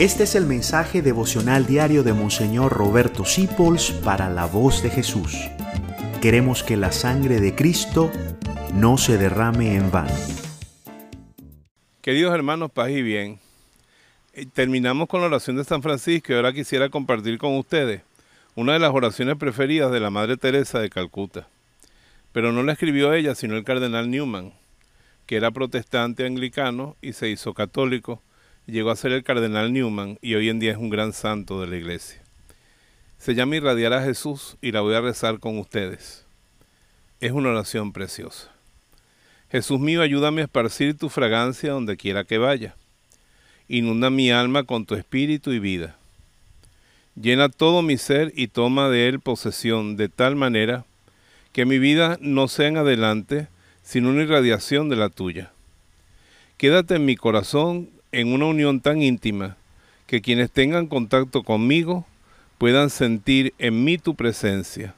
[0.00, 5.36] Este es el mensaje devocional diario de Monseñor Roberto Sipols para la voz de Jesús.
[6.22, 8.10] Queremos que la sangre de Cristo
[8.72, 10.14] no se derrame en vano.
[12.00, 13.40] Queridos hermanos, paz y bien.
[14.32, 18.00] Eh, terminamos con la oración de San Francisco y ahora quisiera compartir con ustedes
[18.54, 21.46] una de las oraciones preferidas de la Madre Teresa de Calcuta.
[22.32, 24.54] Pero no la escribió ella, sino el cardenal Newman,
[25.26, 28.22] que era protestante anglicano y se hizo católico
[28.66, 31.66] llegó a ser el cardenal Newman y hoy en día es un gran santo de
[31.66, 32.22] la iglesia.
[33.18, 36.24] Se llama Irradiar a Jesús y la voy a rezar con ustedes.
[37.20, 38.50] Es una oración preciosa.
[39.50, 42.76] Jesús mío, ayúdame a esparcir tu fragancia donde quiera que vaya.
[43.68, 45.96] Inunda mi alma con tu espíritu y vida.
[47.20, 50.84] Llena todo mi ser y toma de él posesión de tal manera
[51.52, 53.48] que mi vida no sea en adelante
[53.82, 55.52] sino una irradiación de la tuya.
[56.56, 59.56] Quédate en mi corazón en una unión tan íntima
[60.06, 62.06] que quienes tengan contacto conmigo
[62.58, 64.94] puedan sentir en mí tu presencia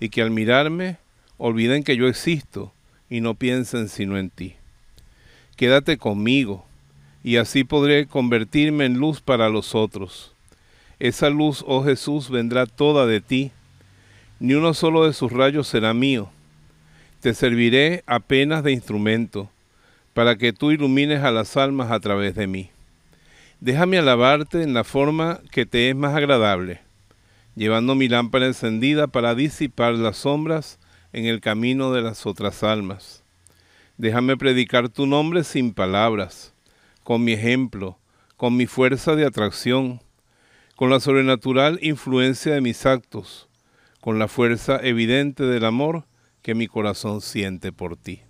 [0.00, 0.96] y que al mirarme
[1.36, 2.72] olviden que yo existo
[3.10, 4.54] y no piensen sino en ti.
[5.56, 6.64] Quédate conmigo
[7.22, 10.32] y así podré convertirme en luz para los otros.
[10.98, 13.52] Esa luz, oh Jesús, vendrá toda de ti,
[14.40, 16.30] ni uno solo de sus rayos será mío.
[17.20, 19.50] Te serviré apenas de instrumento
[20.18, 22.72] para que tú ilumines a las almas a través de mí.
[23.60, 26.80] Déjame alabarte en la forma que te es más agradable,
[27.54, 30.80] llevando mi lámpara encendida para disipar las sombras
[31.12, 33.22] en el camino de las otras almas.
[33.96, 36.52] Déjame predicar tu nombre sin palabras,
[37.04, 37.96] con mi ejemplo,
[38.36, 40.00] con mi fuerza de atracción,
[40.74, 43.48] con la sobrenatural influencia de mis actos,
[44.00, 46.06] con la fuerza evidente del amor
[46.42, 48.22] que mi corazón siente por ti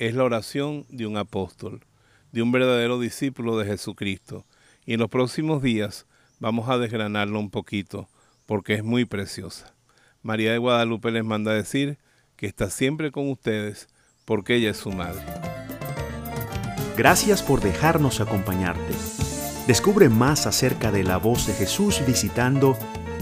[0.00, 1.84] es la oración de un apóstol,
[2.32, 4.46] de un verdadero discípulo de Jesucristo.
[4.86, 6.06] Y en los próximos días
[6.38, 8.08] vamos a desgranarlo un poquito
[8.46, 9.74] porque es muy preciosa.
[10.22, 11.98] María de Guadalupe les manda decir
[12.36, 13.90] que está siempre con ustedes
[14.24, 15.22] porque ella es su madre.
[16.96, 18.94] Gracias por dejarnos acompañarte.
[19.66, 22.74] Descubre más acerca de la voz de Jesús visitando